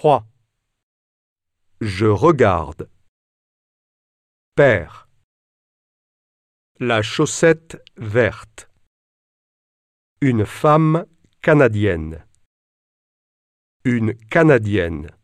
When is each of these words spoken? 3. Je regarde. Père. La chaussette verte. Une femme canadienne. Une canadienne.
3. 0.00 0.24
Je 1.80 2.06
regarde. 2.06 2.88
Père. 4.54 5.08
La 6.78 7.02
chaussette 7.02 7.82
verte. 7.96 8.70
Une 10.20 10.46
femme 10.46 11.04
canadienne. 11.42 12.24
Une 13.82 14.14
canadienne. 14.14 15.17